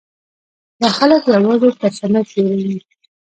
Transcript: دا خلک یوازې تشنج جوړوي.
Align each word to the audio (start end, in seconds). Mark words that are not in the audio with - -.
دا 0.81 0.89
خلک 0.97 1.21
یوازې 1.35 1.69
تشنج 1.81 2.25
جوړوي. 2.33 2.77